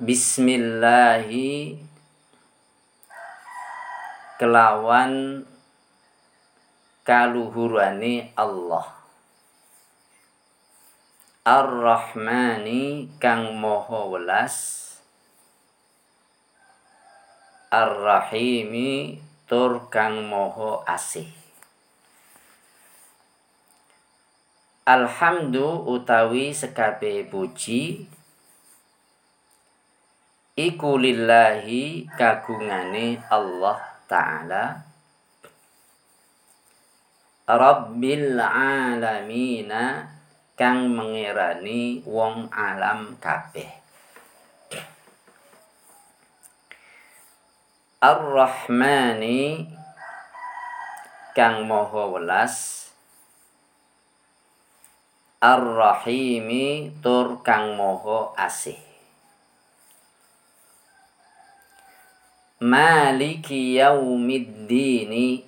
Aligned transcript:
Bismillahi 0.00 1.76
kelawan 4.40 5.44
kaluhurani 7.04 8.32
Allah. 8.32 8.96
Ar-Rahmani 11.44 13.12
kang 13.20 13.60
moho 13.60 14.16
welas. 14.16 14.88
Ar-Rahimi 17.68 19.20
tur 19.44 19.84
kang 19.92 20.24
moho 20.24 20.80
asih. 20.88 21.28
Alhamdu 24.88 25.84
utawi 25.84 26.56
sekabe 26.56 27.28
puji 27.28 28.08
iku 30.60 31.00
lillahi 31.00 32.04
kagungane 32.12 33.16
Allah 33.32 33.80
taala. 34.04 34.84
Rabbil 37.48 38.36
alamina 38.36 40.04
kang 40.54 40.92
mengerani 40.92 42.04
wong 42.04 42.52
alam 42.52 43.16
kabeh. 43.16 43.80
Ar-Rahmani 48.00 49.66
kang 51.32 51.64
maha 51.64 52.04
welas. 52.12 52.86
Ar-Rahimi 55.40 56.92
tur 57.00 57.40
kang 57.40 57.80
maha 57.80 58.36
asih 58.36 58.89
Maliki 62.60 63.80
yaumiddini 63.80 65.40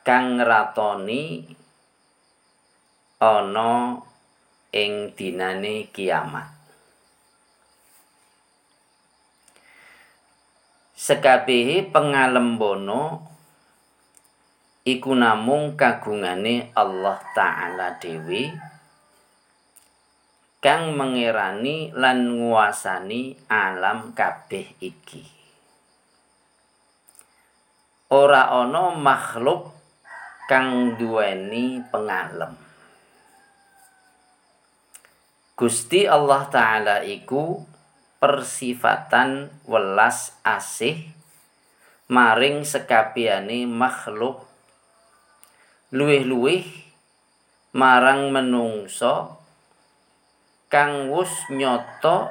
kang 0.00 0.40
ratoni 0.40 1.44
ana 3.20 4.00
ing 4.72 5.12
dinane 5.12 5.92
kiamat. 5.92 6.48
Sekabehe 10.96 11.84
pengalembono 11.92 13.20
iku 14.88 15.12
namung 15.12 15.76
kagungane 15.76 16.72
Allah 16.72 17.20
taala 17.36 18.00
dewi 18.00 18.69
kang 20.60 20.92
mengerani 20.92 21.88
lan 21.96 22.36
nguasani 22.36 23.48
alam 23.48 24.12
kabeh 24.12 24.76
iki. 24.76 25.24
Ora 28.12 28.52
ana 28.52 28.92
makhluk 28.92 29.72
kang 30.44 31.00
duweni 31.00 31.80
pengalem. 31.88 32.52
Gusti 35.56 36.04
Allah 36.04 36.44
taala 36.52 36.96
iku 37.08 37.64
persifatan 38.20 39.48
welas 39.64 40.36
asih 40.44 41.08
maring 42.12 42.68
sekabiane 42.68 43.64
makhluk 43.64 44.44
luwih-luwih 45.88 46.68
marang 47.72 48.28
menungso 48.28 49.39
kang 50.70 51.10
wus 51.10 51.50
nyoto 51.50 52.30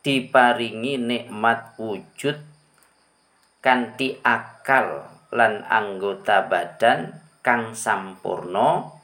diparingi 0.00 0.96
nikmat 0.96 1.76
wujud 1.76 2.40
kanthi 3.60 4.16
akal 4.24 5.04
lan 5.28 5.60
anggota 5.68 6.48
badan 6.48 7.20
kang 7.44 7.76
sampurno 7.76 8.96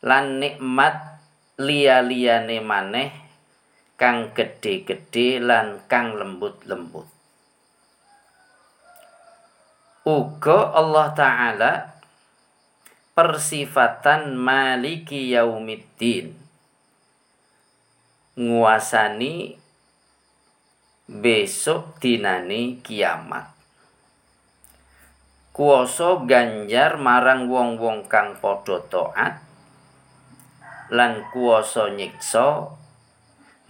lan 0.00 0.40
nikmat 0.40 1.20
liya-liyane 1.60 2.64
maneh 2.64 3.12
kang 4.00 4.32
gedhe-gedhe 4.32 5.40
lan 5.40 5.84
kang 5.88 6.16
lembut-lembut. 6.16 7.08
Uga 10.08 10.72
Allah 10.72 11.08
taala 11.12 11.72
persifatan 13.16 14.36
maliki 14.36 15.32
yaumiddin 15.32 16.45
nguasani 18.36 19.56
besok 21.08 21.96
dinani 22.04 22.84
kiamat. 22.84 23.48
Kuoso 25.56 26.28
ganjar 26.28 27.00
marang 27.00 27.48
wong-wong 27.48 28.04
kang 28.12 28.36
padha 28.36 28.76
taat 28.92 29.40
lan 30.92 31.24
kuoso 31.32 31.88
nyiksa 31.96 32.76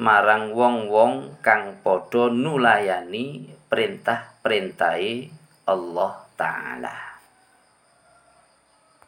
marang 0.02 0.50
wong-wong 0.50 1.38
kang 1.38 1.78
padha 1.86 2.26
nulayani 2.34 3.46
perintah-perintahe 3.70 5.30
Allah 5.70 6.26
taala 6.34 7.15